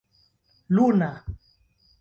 luna 0.75 1.11